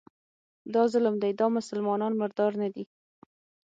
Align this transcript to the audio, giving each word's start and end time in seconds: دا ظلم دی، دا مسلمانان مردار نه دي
دا 0.73 0.83
ظلم 0.93 1.15
دی، 1.21 1.31
دا 1.39 1.47
مسلمانان 1.57 2.13
مردار 2.21 2.51
نه 2.61 2.69
دي 2.75 2.83